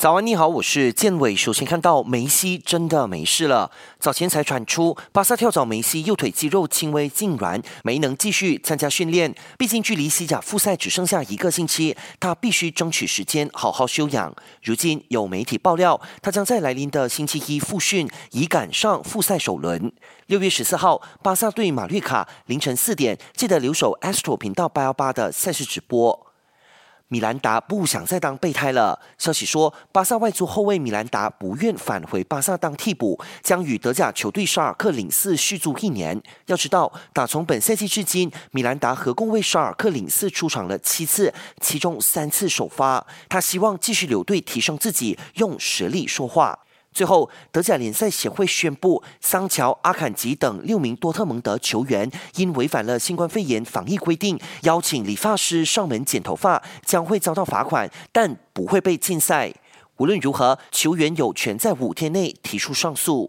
[0.00, 1.36] 早安，你好，我是建伟。
[1.36, 3.70] 首先看到梅西真的没事了。
[3.98, 9.34] 早前才传出巴萨跳蚤梅西右腿肌肉轻微痉挛，没能继续参加训练。
[9.58, 14.34] 毕竟距离西甲复赛只剩下一个星期，他必须争取时间好好休养。
[14.62, 19.92] 如今有媒体爆料，他将在来临的星期一复训，以赶上复赛首轮。
[20.28, 26.29] 六月十四号，巴萨对马略卡，凌晨四点，记得留守 Astro 频道八幺八的赛事直播。
[27.10, 28.96] 米兰达不想再当备胎了。
[29.18, 36.22] 消息说，巴萨外租后卫米兰达不愿返回巴萨当替补，将与德甲球队沙尔克领四续租一年。
[36.46, 43.04] 要知道，打从本赛季至今，米兰达合共为沙尔克领四出场了七次，其中三次首发。
[43.28, 46.60] 他希望继续留队，提升自己，用实力说话。
[46.92, 59.52] 最后，德甲联赛协会宣布，桑乔、阿坎吉等六名多特蒙德球员因违反了新冠肺炎防疫规定，邀请理发师上门剪头发，将会遭到罚款，但不会被禁赛。
[59.98, 63.18] 无论如何，球员有权在五天内提出上诉。